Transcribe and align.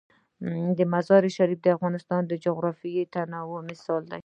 مزارشریف 0.93 1.59
د 1.63 1.67
افغانستان 1.77 2.21
د 2.27 2.33
جغرافیوي 2.45 3.03
تنوع 3.13 3.61
مثال 3.71 4.01
دی. 4.11 4.19